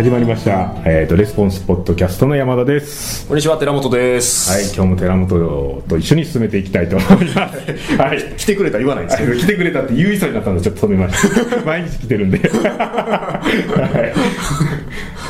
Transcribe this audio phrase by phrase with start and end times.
[0.00, 3.28] 始まりました、えー、とレスポンスポッドキャストの山田です。
[3.28, 4.50] こんにちは寺本です。
[4.50, 7.96] はい今日も寺本と一緒に進めていきたいと思います。
[7.98, 8.34] はい。
[8.38, 9.34] 来てくれたら言わないんですけど。
[9.36, 13.42] 来てくれたって言うになったのでちょっと止めました毎日来てるんで、 は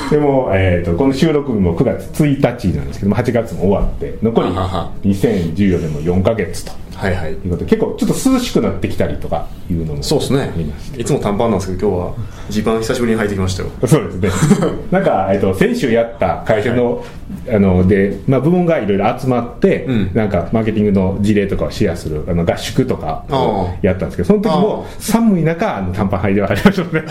[0.09, 4.69] い、でも、えー、とこの収録日も9月1日なんですけども8月も終わって残りはは。
[4.69, 7.33] は2014年も4ヶ月とはいはい。
[7.33, 10.53] いうことで結構ちょっと涼しくなってきたりとかいうのもそうですね。
[10.99, 12.15] いつも短パンなんですけど今日は
[12.51, 13.71] ジーパン久しぶりに履いてきましたよ。
[13.87, 14.69] そうですね。
[14.91, 17.05] なんか、えっと、先週やった会社の、
[17.49, 20.11] あの、で、まあ、部門がいろいろ集まって、うん。
[20.13, 27.05] なんか、マーケティングの事例とかをシェアする、あの、合宿とかをやったんですけど、その時も、寒い中、あの、短パン履いてはりましたね。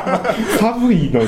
[0.58, 1.26] 寒いのに、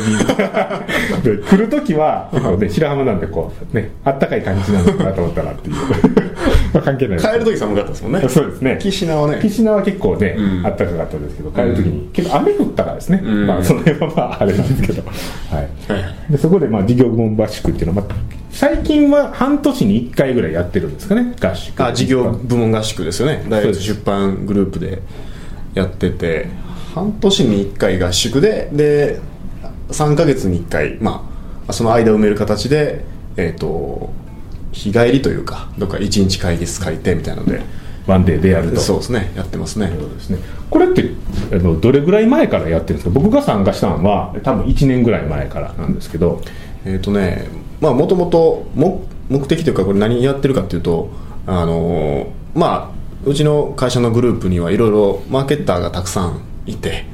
[1.23, 6.28] で来る時は、ね、白浜なんでこう、ね、あったかい感じなのかなと思ったらっていう。
[6.73, 8.79] まあ、関係ない帰る時寒かったですもんねそうですね。
[8.81, 13.21] 岸名はね岸名は結構ね、うんあったかかったですけど、帰るときに、結構雨降ったからですね。
[13.23, 15.03] うんまあ、その辺はまあ、あれなんですけど。
[15.51, 15.63] は
[16.29, 16.33] い。
[16.33, 21.81] で、そこでまあ、事業部門合宿っていうのは、まあ、最近は半年に1回ぐらいやってるんですかね、合宿。
[21.85, 25.01] あ事業部門合宿ですよね大学出版グループで
[25.75, 26.49] やってて
[26.95, 29.21] 半年に1回合宿でで
[29.91, 31.31] 3ヶ月に1回ま
[31.69, 33.05] あその間埋める形で
[33.37, 34.11] えっ、と
[34.73, 37.63] 日帰りというかどっか1日会議室借りてみたいなので。
[38.09, 38.81] ワンデーでやると。
[38.81, 39.31] そうですね。
[39.37, 39.93] やってますね。
[40.01, 40.39] そうですね。
[40.71, 41.11] これって、
[41.53, 43.11] あの、どれぐらい前からやってるんですか？
[43.11, 46.41] 僕が参加したのは、多分1年ぐらい前からなんですけど、
[46.87, 47.47] えっ、とね
[47.83, 51.11] まあもともと目目的というかこれ何やってるかっていうと
[51.47, 57.05] あのーまあうちの会社のグループにはいろいろマーケッターがたくさんいて、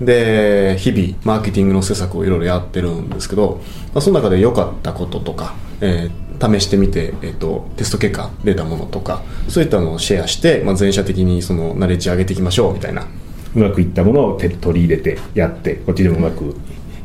[0.00, 3.60] で日々マーケティングの施策をいろいろやってるんですけど、
[3.94, 13.06] まあ、その中で良かったこととか、えー試してみて、えー、とテスト結果出たものとかそういったのをシェアして、まあ、全社的にそのナレッジ上げていきましょうみたいな
[13.54, 16.56] うまくいったものを手取り入れてやって、こっちでもうまく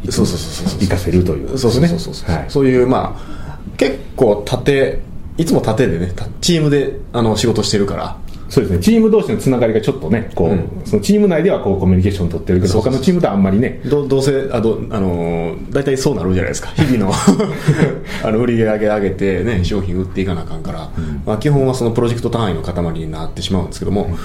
[0.04, 1.88] いそうそうそうそう活かせるというそうですね。
[1.88, 2.46] そうそうそう、はい。
[2.50, 5.00] そういうまあ結構縦
[5.38, 8.18] いつも縦でねたチームであの仕事してるから
[8.56, 10.82] そうですね、チーム同士のつながりがちょっとね、こう、うん。
[10.86, 16.70] そのチーム内ではこうコミュニケーション取ってるけど、他のチームとはあんまりね、どどうせあど、あのー大体そうなるじゃないですか。
[16.70, 17.12] 日々の。
[18.24, 20.90] あの売り上げ上げて、ね、商品売っていかなあかんから、
[21.26, 24.16] まあ、基本はそのプロジェクト単位の塊になってしまうんですけども、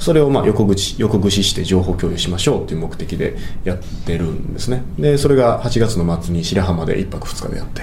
[0.00, 4.82] それをまあ横口横串して情報共有しましょうという目的でやってるんですね。
[4.98, 7.82] でそれが8月の末に白浜で1泊2日でやって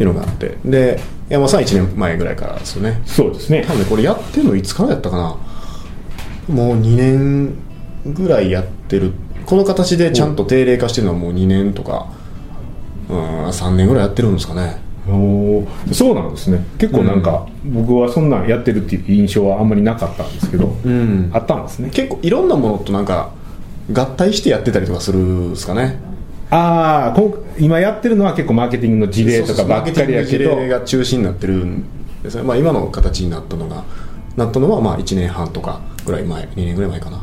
[0.00, 0.56] っていうのがあって。
[0.64, 3.02] で山さん1年前ぐらいからですよね。
[3.04, 3.64] そうですね。
[3.66, 5.36] 多、分ねこれやってるのいつからやったかな。
[6.48, 7.54] もう2年
[8.06, 9.12] ぐらいやってる。
[9.44, 12.06] この形でちゃんと定例化してるのはもう2年とか
[13.10, 14.80] うん3年ぐらいやってるんですかね。
[15.06, 15.92] おー。
[15.92, 21.30] そうなんですね、結構なんか、僕はそんなんやってるっていう印象はあんまりなかったんですけど、うん。
[21.34, 21.90] あったんですね。
[21.92, 23.32] 結構いろんなものとなんか
[23.92, 25.98] 合体してやってたりとかするんですかね
[26.50, 27.22] ああ、
[27.58, 30.16] 今やってるのは結構マーケティングの事例とかばっかりやけど。
[30.16, 31.84] マーケティングの事例、が中心になってるん
[32.22, 33.84] ですね、まあ、今の形になったのが
[34.36, 37.22] なったのはまあ1年半とかぐらい前2年ぐらい前かな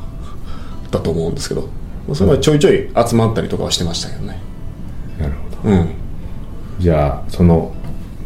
[0.92, 1.62] だと思うんですけど。
[2.08, 4.40] まあそれはちょいちょい集まったりとかはしてましたけどね。
[5.20, 5.76] なるほど。
[5.76, 5.90] うん。
[6.80, 7.74] じゃあ、その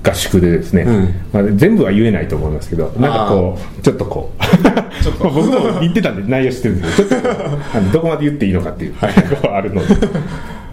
[0.03, 1.13] 合宿でですね、うん。
[1.31, 5.23] まあ、全部は言えないと思いますけど、なんかこう、ちょっとこう、ちょっと。
[5.23, 7.21] ま あ僕も言ってたんで内容知ってるんですけど、
[7.93, 9.07] どこまで言っていいのかっていう、こ
[9.45, 9.95] うあるので、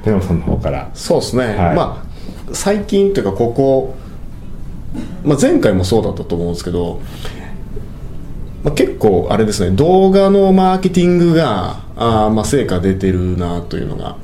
[0.05, 0.91] 寺本さんの方から。
[0.95, 1.77] そうですね、はい。
[1.77, 2.09] まあ
[2.55, 3.95] 最近というかここ、
[5.25, 7.01] まあ、前回もそうだったと思うんですけど、
[8.65, 14.17] まあ、結構あれですね動画のマーケティングがあーまあ成果出てるなというのが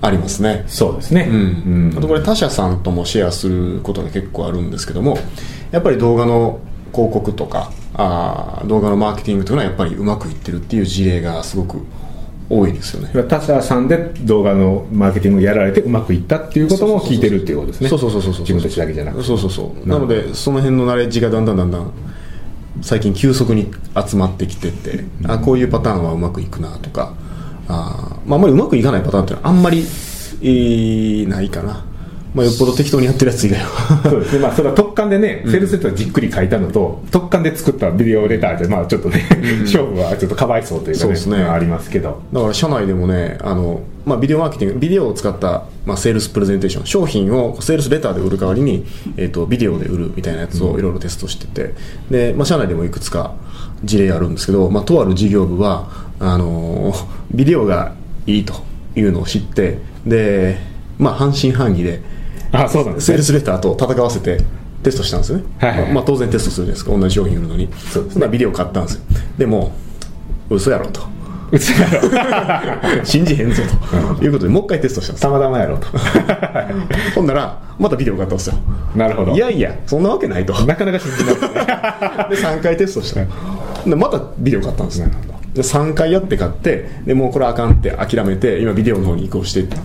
[0.00, 0.64] ありますね。
[0.68, 1.28] そうですね。
[1.30, 1.94] うん。
[1.96, 5.18] あとこれ他社さんともシェアすることが結構あるんですけども
[5.70, 6.60] やっぱり動画の
[6.92, 11.84] 広告とかあー動画のマーケティングというのはやっぱりうまくいってるっていう事例がすごく
[12.50, 13.22] 多いですよね。
[13.24, 17.88] 他社さんで動画のマーケティングをやられてうまくいったっていうことも聞いてるっていうことですね。
[17.88, 18.40] そうそうそうそうそう。
[18.42, 19.24] 自分たちだけじゃなくて。
[19.24, 21.92] そうそうそうなのでその辺のナレッジがだんだんだんだん
[22.80, 23.70] 最近急速に
[24.06, 27.14] 集まってきてて、あこういうパターンはうまくいくなとか
[27.68, 31.84] あ,、まあ、あんまりうまくいかないパターンっていうのはあんまり、えーないかな、
[32.38, 34.38] まあ、よっぽど適当にやってるやつ以外はそうですね。
[34.38, 39.24] まあ、それは特感でね、セールスセットをじっくり書いたのと、特感で作ったビデオレターで、まあ、ちょっとね、
[39.62, 41.42] 勝負はちょっとかわいそうというかね、そうですね。
[41.42, 42.22] ありますけど。
[42.32, 48.86] だから社内でもねあの、まあ、ビデオマーケティングビデオを使った、まあ、セールスプレゼンテーション商品をセールスレターで売る代わりに、
[49.16, 51.74] えー、とビデオで売るみたいなやつをいろいろテストしてて。
[52.10, 53.34] で、まあ、社内でもいくつか
[53.84, 57.94] 事例あるんですけど、まあ、とある事業部はあのービデオが
[58.26, 58.54] いいと
[58.96, 60.58] いうのを知ってで、
[60.98, 62.00] まあ、半信半疑で
[62.52, 63.06] あ、そうなんですね。
[63.06, 63.22] セール。
[63.22, 64.38] スレターと戦わせて
[64.82, 65.86] テストしたんですよね、はいはいはい。
[65.86, 66.90] まあまあ、当然テストするじゃないですか。
[66.92, 67.68] 同じ商品売るのに。
[67.90, 69.02] そんなビデオ買ったんですよ。
[69.36, 69.72] でも
[70.50, 71.02] 嘘やろと。
[71.50, 73.04] うつやろ。
[73.04, 73.62] 信じへんぞ
[74.16, 74.24] と。
[74.24, 75.86] いうことでもう一回テストしたんですたまたまやろと。
[77.14, 78.54] ほんならまたビデオがあったんですよ。
[78.94, 79.32] なるほど。
[79.32, 80.52] いやいやそんなわけないと。
[80.64, 81.34] なかなか信じない。
[82.30, 83.20] ですねで3回テストした。
[83.88, 85.10] でまたビデオ買ったんですね。
[85.26, 89.76] で3回やって買ってでもうこれあかんって諦めて今ビデオの方に移行していった。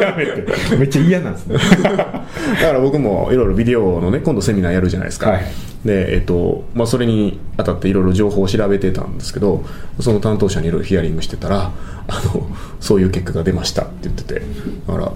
[0.00, 0.76] やめて。
[0.76, 1.56] めっちゃ嫌なんですね。
[1.80, 5.44] だから僕もいろいろビデオのね今度セミナーやるじゃないですか、はい。
[5.84, 9.64] でえっとまあ、それにあたっていろいろ情報を調べてたんですけど
[10.00, 11.70] その担当者にいろいろヒアリングしてたら
[12.08, 12.46] あの
[12.80, 14.42] そういう結果が出ましたって言ってて。
[14.86, 15.12] だから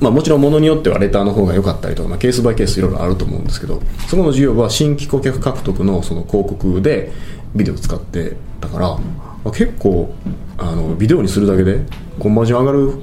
[0.00, 7.10] まあ、もちろんものによってはレターの方が良かったりとか、まあ、ケースバイケースいろいろあると思うんですけどそこの事業部は新規顧客獲得のその広告で
[7.54, 9.00] ビデオを使ってだから、ま
[9.46, 10.14] あ結構
[10.58, 11.80] あのビデオにするだけで
[12.18, 13.02] コンバージョン上がる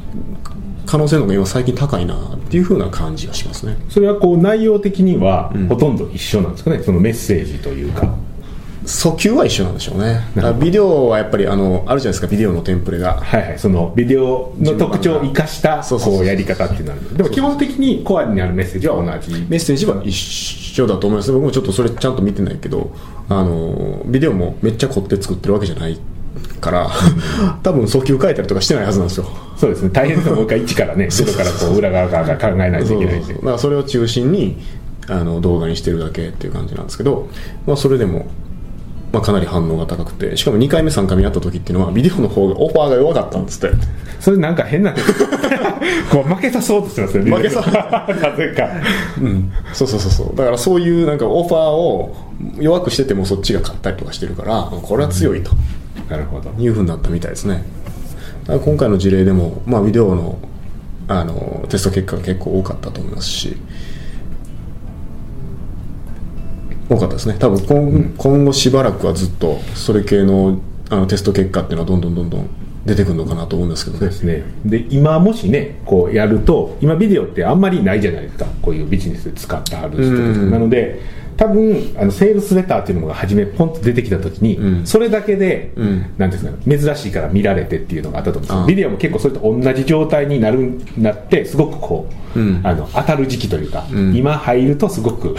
[0.85, 3.77] 可能性の方が今最近高いなっていう風な感じがしますね。
[3.89, 5.67] それはこう内容的にはん。
[5.67, 6.81] ほとんど一緒なんですかね？
[6.81, 8.15] そのメッセージというか
[8.83, 10.21] 訴求は一緒なんでしょうね。
[10.59, 13.21] ビデオはやっぱりあのあるじゃないですかビデオのテンプレが。
[13.21, 13.59] はいはい。
[13.59, 19.31] そのビデオの特徴を生かしたこうやり方っていうのはでも基本的にコアにあるメッセージは同じ。
[19.49, 21.31] メッセージは一緒だと思います。
[21.31, 22.91] 僕もちょっとそれちゃんと見てないけど
[23.29, 25.99] あのビデオもめっちゃ凝って作ってるわけじゃない
[26.59, 26.89] から
[27.61, 29.27] 多分訴求書いたりとかしてないはずなんですよ。
[29.57, 29.89] そうですね。
[29.93, 30.35] 大変ですよ。
[30.35, 34.57] もう一回一からね 外からこう裏側から考えないといけないんでそそれを中心に
[35.07, 37.27] あの動画にしてるだけっていう感じなんですけど、
[37.65, 38.27] まあ、それでも、
[39.11, 43.75] まあ、かなり反応が高くてしかも2回目3回目やった時っていうのはビデオの方がオファーが弱かったんですって。
[44.19, 44.93] それなんか変な
[46.11, 47.61] こう負けさそうとしてますよね負けさ。
[48.21, 48.69] なぜか。
[49.19, 49.51] うん。
[49.73, 50.35] そうそうそうそう。
[50.35, 52.15] だからそういうなんかオファーを
[52.59, 55.51] 弱くしててもそっちが勝ったりとかしてるからこれは強いと。
[56.09, 56.51] なるほど。
[56.57, 57.63] いうふうになったみたいですね。
[58.47, 60.37] 今回の事例でも、まあ、ビデオの
[61.07, 63.57] あのテスト結果が結構多かったと思いますし
[66.91, 67.37] 多かったですね。
[67.39, 70.59] 多分今,、今後しばらくはずっとそれ系の
[70.89, 72.49] あのテスト結果っていうのはどんどんどんどん
[72.85, 73.99] 出てくるのかなと思うんですけどね。
[73.99, 74.43] そうですね。
[74.65, 78.45] で今もしねこうやると今ビデオってあんまりないじゃないですか。
[78.61, 80.51] こういうビジネスで使ってある人うん。
[80.51, 80.99] なので
[81.41, 84.85] 多分あのセールスレターっていうのが初めポンと出てきた時に、うん。
[84.85, 86.13] それだけで、うん。
[86.15, 92.61] なんですか珍しいから見られてっていうのがあったと思うんですビデオも結構それと同じ状態になるなってすごくこう、うん。
[92.63, 94.15] あの当たる時期というか、うん。
[94.15, 95.35] 今入るとすごく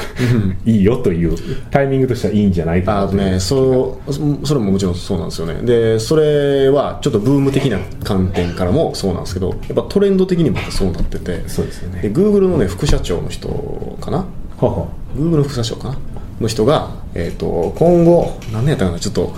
[0.65, 1.37] いいよという
[1.71, 3.13] タイミングとしてはいいんじゃないかなと。
[3.15, 4.13] ねそう
[4.45, 5.55] それももちろんそうなんですよね。
[5.63, 11.49] でそれはちょっとブーム的な観点からもそうなんですけどやっぱトレンド的にもそうなってて。
[11.49, 12.03] そうですよね。
[12.03, 14.27] で Google のね副社長の人かな？
[14.63, 15.99] ほうほ Google の副社長かな
[16.41, 19.35] の人が、えー、と今後何年やったかなちょっと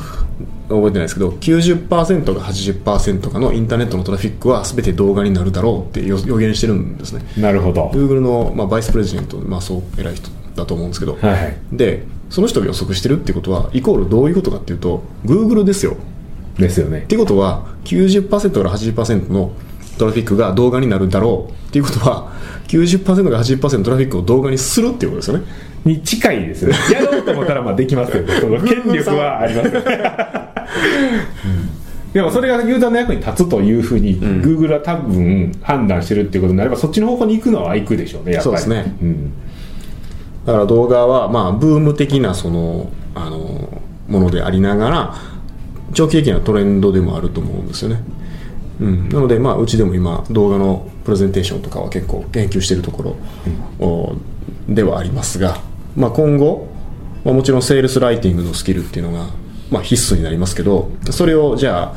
[0.69, 7.25] 覚えてないですけど90%が80%かのインターネットのトラフィックは全て動画になるだろうって予予言してるんですね。
[7.37, 7.91] うなるほど。
[7.91, 11.56] Google の、まあ、バイスプレジデント、まあ、そう偉い人だと思うんですけど、はいはい。
[11.73, 15.97] でその人が予測してるってことはイコールどういうことかっていうと Google ですよ。
[16.59, 17.00] ですよね。
[17.00, 19.53] ってことは90%から80%の
[19.99, 22.32] トラフィックが動画になるだろうっていうことは
[22.69, 25.44] 90%から80%のトラフィックを動画にするっていうことですよね。
[25.85, 26.75] に近いですね。
[26.93, 28.35] やろうと思ったらまあできますよね。
[28.41, 30.14] その権力はありますよね。
[32.12, 34.41] でもそれがユーザーの役に立つというふうに、ん。
[34.41, 38.56] Google は多分判断してるっていうことになればそっちの方向に行くのは行くでしょうねやっぱり。
[38.58, 38.97] そうですね。
[39.02, 39.32] うん。
[40.47, 45.14] だから動画はまあブーム的なそのあのものでありながら
[45.92, 48.02] 長期的なトレンドでもあると思うんですよね、
[48.81, 53.16] うん、なのでまあうちでも今動画のプレゼンテーションとかは結構研究しているところ、
[53.78, 54.16] お
[54.69, 55.59] ではありますが、
[55.97, 56.66] まあ、今後、
[57.25, 59.28] まあ、もちろんセールスライティングのスキルっていうのが、
[59.71, 61.97] まあ、必須になりますけどそれをじゃあ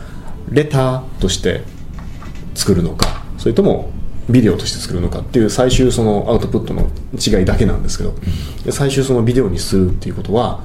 [0.49, 1.61] レターとして
[2.55, 3.91] 作るのかそれとも
[4.29, 8.13] ビデオとして作るのかっていう最終そのアウトプットの違いだけなんですけど、
[8.65, 10.61] で最終そのビデオにするっていうことは、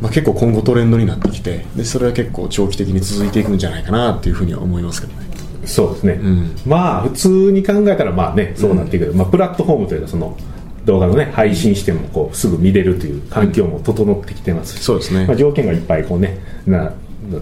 [0.00, 5.26] まあ、結構今後トレンドになってきてでそれは結構長期的に続いていくんじゃないかなっていうふうには思いますけどね。
[5.64, 6.56] そうですね、ん。
[6.66, 10.36] まあ普通に考えたらまあねそうなっていくけど、まあ、プラットフォームというかその
[10.84, 15.26] 動画のね配信してもこうすぐ見れるという環境も整ってきてますし、そうですね。
[15.26, 16.92] まあ、条件がいっぱいこうねな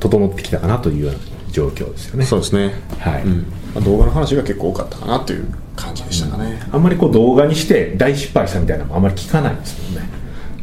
[0.00, 1.18] 整ってきたかなというような
[1.50, 2.24] 状況ですよね。
[2.24, 3.22] そうですね、はい。
[3.22, 3.38] うん。
[3.74, 5.46] まあ、動画の話が結構多かったかなという
[5.76, 10.08] 感じでしたかね、あんまりこう動画にして大失敗したみたいなのもあんまり聞かないですもんね。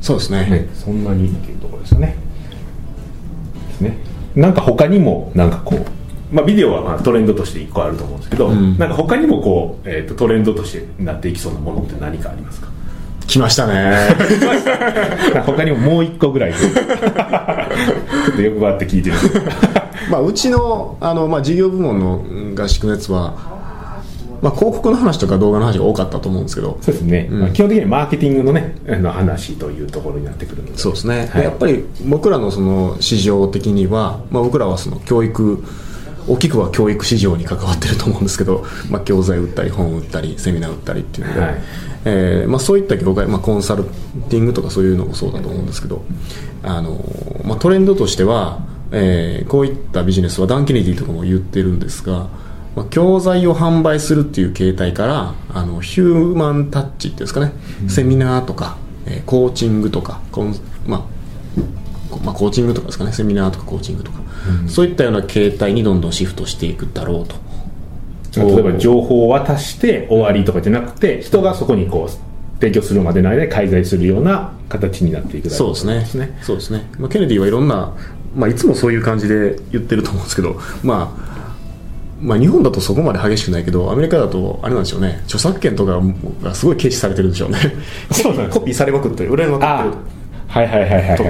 [0.01, 0.49] そうですね。
[0.49, 1.29] ねそんなに
[1.81, 2.15] ですよね。
[3.69, 3.97] ですね。
[4.35, 5.85] なんか他にもなんかこう
[6.31, 8.77] まあ、ビデオはまあトレンドとして1個あると思うんですけど、ん。
[8.77, 12.71] なんか他にもこう、えー、とトレンドとしてなっていきそうなものって何かありますか？
[13.27, 14.09] 来ましたね。
[15.45, 16.53] 他にももう1個ぐらい。
[16.55, 19.15] ちょっと欲張って聞いてる
[20.09, 23.33] まあうちのあの、まあ、事業部門のうん合宿のやつは
[24.41, 26.77] まあ、広告の話とか動画の話が多かったと思うんですけど。
[26.81, 27.39] そうですね、うん。
[27.41, 30.77] まあ、基本的にはマーケティングのねあの話というところになってくるので。
[30.77, 31.43] そうですね、はい。
[31.43, 35.63] やっぱり僕らのその市場的には、まあ、僕らはその教育
[36.27, 41.61] 大きくは教育市場に関わってると思うんですけど、まあ、教材売ったり本売ったりセミナー売ったりっていうので、はい。
[42.03, 43.83] えーまあ、そういった業界、まあ、コンサル
[44.29, 46.03] ティングとかそういうのもそうだと思うんですけど
[46.63, 46.99] あの、
[47.45, 52.27] まあ、トレンドとしては、えーこういったビジネスはダン・ケネディとかも言ってるんですが、
[52.75, 57.51] まあ、教材を販売するっていう形態からあのヒューマンタッチっていうんですかね、
[57.87, 61.01] セミナーとか、えーコーチングとかコン、まあ
[62.11, 63.13] こまあ、コーチングとかですかね。
[63.13, 64.19] セミナーとかコーチングとか、
[64.67, 67.35] そういったような形態にどんどんシフトしていくだろうと。
[68.39, 72.09] 例えば情報を渡して終わりとかじゃなくて人がそこにこう
[72.61, 76.37] 提供するまでの間に介在するような形になっていくだろそうですね。
[76.41, 77.93] そうですね、まあ、ケネディはいろんな、
[78.35, 81.30] まあ、いつもそういう感じで言ってると思うんですけど、まあ、
[82.21, 85.21] まあ日本だとそこまで激しくないけどアメリカだとあれなんでしょうね。
[85.25, 86.01] 著作権とか
[86.43, 87.57] がすごい軽視されてるんでしょうね。
[88.11, 88.59] そうなんです。
[88.59, 89.31] コピーされまくってる。
[89.31, 89.89] 売れまくってある
[90.47, 91.23] はいはいはいはいはい、と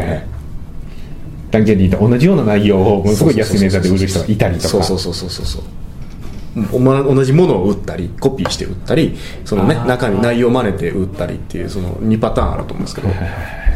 [2.08, 4.68] 同じような内容をものすごい安い値段で売る人がいたりとか。
[4.68, 5.64] そうそうそうそうそうそう。
[6.54, 13.08] 同じものを売ったりコピーして売ったりそのね中身内容を真似て売ったりっていうその2パターンあると思うんですけど、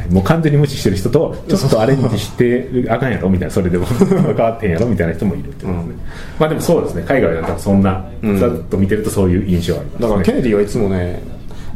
[0.10, 5.96] もう完全に無視してる人とちょっとアレンジしてあかんやろみたいなそれでも 変わってんやろみたいな人もいるってことですね、
[6.40, 8.38] まあでもそうですね海外だったらそんな、ん。
[8.38, 10.00] ざっと見てるとそういう印象ありますね。
[10.02, 11.22] だからケネディはいつもね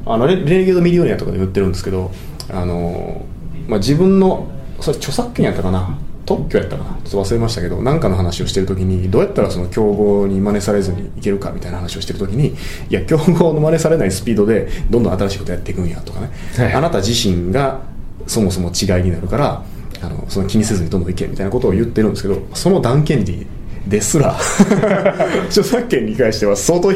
[0.05, 2.11] あのレレネゲードミリオネアとかで言ってるんですけど
[2.51, 3.25] あの、
[3.67, 4.47] まあ、自分の
[4.79, 5.97] それ著作権やったかな？
[6.25, 6.89] 特許やったかな？
[7.03, 12.53] ちょっと忘れましたけど何かの話をしてる時にどうやったらその競合に真似されずにいけるかみたいな話をしてる時にい
[12.89, 16.73] や競合の真似されないスピードでどんどん新しいことやっていくんやとかね、はい。
[16.73, 17.81] あなた自身が
[18.29, 19.63] そもそも違いになるから
[20.01, 23.47] あのその気にせずにどんどんいけみたいなことを言ってるんですけどそのダン・ケネディ
[23.87, 24.37] ですら
[25.49, 26.93] 著作権に関しては相当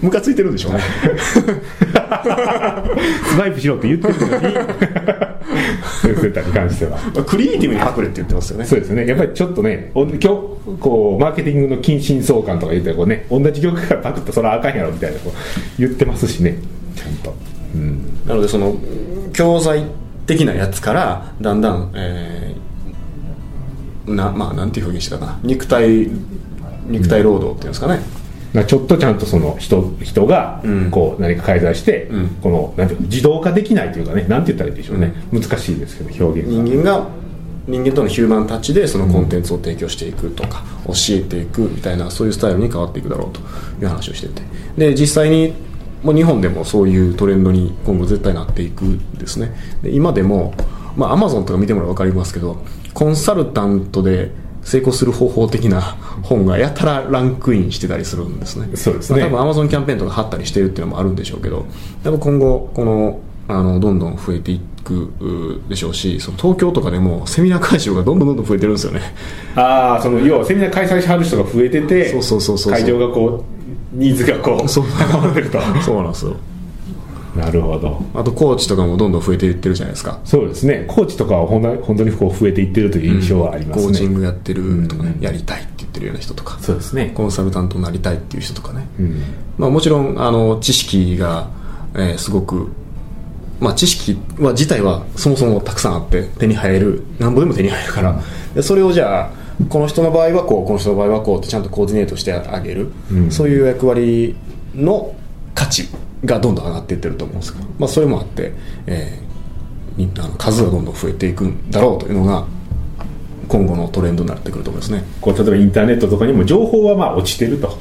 [0.00, 0.80] ムカついてるんでしょうね。
[3.34, 4.54] スワイプしろって言ってるのに
[6.00, 8.64] そういうに関してはクリエイティブにパクれって言ってますよね。
[8.64, 9.06] そうですね。
[9.06, 10.28] やっぱりちょっとねお今日
[10.78, 15.32] こうマーケティングの近親相関とか言ってこうね同じ業界からパクったそれはあかんやろみたいなこう
[15.78, 16.56] 言ってますしね。
[16.94, 17.34] ちゃんと。
[17.74, 18.00] うん。
[18.26, 18.76] なのでその
[19.32, 19.82] 教材
[20.28, 22.68] 的なやつからだんだん、えー
[24.14, 25.38] なまあなんていう表現したかな。
[25.42, 26.08] 肉体
[26.86, 28.00] 肉体労働っていうんですかね、
[28.54, 30.90] まあちょっとちゃんとその人人がうん。
[30.90, 32.28] こう何か介在して、うん。
[32.40, 36.62] このなんていうの自動化できないというかねなんて言ったらいいでしょうね、難しいですけど表現が。
[36.62, 37.08] 人間が
[37.66, 44.42] 人間とのヒューマンタッチでそのコンテンツを提供していくとか、教えていくみたいなそういうスタイルに変わっていくだろうという話をしてて。
[44.78, 45.52] で実際に
[46.02, 49.52] もう日本でもそういうトレンドに今後絶対なっていくんですね。
[49.82, 50.54] で今でも
[50.96, 52.62] まあアマゾンとか見てもら分かりますけど
[52.94, 54.30] コンサルタントで
[54.62, 55.80] 成功する方法的な
[56.22, 58.76] 本がやたらランクインしてたりするんですね。
[58.76, 59.20] そうですね。
[59.20, 61.66] まあ多分アマゾンキャンペーンとか貼ったりしてるっていうのもあるんでしょうけど
[62.04, 69.00] 多分今後このあのどんどん増えていくうでしょうしその東京とかでもセミナー会場がどんどんどんどん増えてるんですよね。
[69.54, 72.72] ああその要はセミナー開催しはる人が増えててそうそうそうそう。
[72.72, 73.57] 会場がこう
[73.92, 74.84] ニーズがこうそう。
[74.98, 75.60] 高まってると。
[75.82, 76.36] そうなんですよ。
[77.36, 78.02] なるほど。
[78.14, 80.18] あとコーチとかもどんどん増えていってるじゃないですか。
[80.24, 80.84] そうですね。
[80.88, 86.58] コーチとかはほんな本当にこう増えていってるという印象はありますね、コーチングやってるとかね、うんやりたいって言ってるような人とか。
[86.60, 87.12] そうですね。
[87.14, 89.22] コンサルタントになりたいっていう人とかね、うん。
[89.56, 91.48] まあ、もちろんあの知識が、
[91.94, 92.68] えーすごく、
[93.60, 97.02] まあ、知識は自体はそもそもたくさんあって手に入る。
[97.18, 98.20] なんぼでも手に入るから、
[98.54, 99.30] でそれをじゃあ
[99.68, 103.30] この人の場合はこうこの人の場合はこうってちゃんとコーディネートしてあげる、うん。
[103.30, 104.36] そういう役割
[104.74, 105.14] の
[105.54, 105.88] 価値
[106.24, 108.52] がどんどん上がっていってると思うんですけど、まあ、それもあって、
[108.86, 109.28] えー
[109.98, 112.46] にあの数がどんどん増えていくんだろうというのが
[113.48, 115.04] 今後のトレンドになってくると思いますね。
[115.20, 117.78] こう例えばインターネットとかにも情報はまあ落ちてると、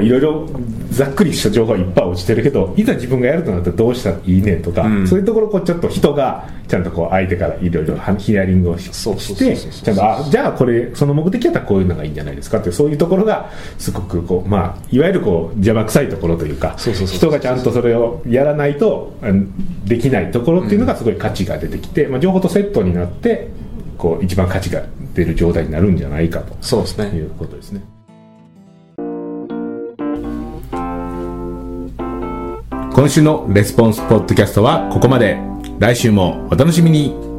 [0.00, 0.48] いろいろ
[0.90, 5.06] ざっくりした情報はいっぱい落ちてるけどいざ自分がやるとなったらどうしたらいいねんとか、うん。
[5.06, 8.88] そういうところをこうちょっと人がちゃんとこう相手からいろいろヒアリングをし
[9.36, 19.12] てちゃんとあじゃあこれその目的やったらこういうのがいいんじゃないですかってそういうところがすごくこうまあいわゆるこう邪魔くさいところというか人がちゃんとそれをやらないと
[19.84, 23.48] できないところっていうのがすごい価値が出てきて、まあ、情報とセットになって
[24.02, 24.82] こう一番価値が
[25.14, 27.80] 出る状態になるんじゃないかとそうですねいうことですね。
[32.94, 35.38] 今週のレスポンスポッドキャストはここまで。
[35.78, 37.31] 来週もお楽しみに。